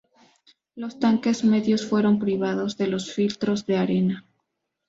Los 0.75 0.97
tanques 0.97 1.43
medios 1.43 1.85
fueron 1.85 2.17
privados 2.17 2.75
de 2.75 2.87
los 2.87 3.13
filtros 3.13 3.67
de 3.67 3.77
arena. 3.77 4.25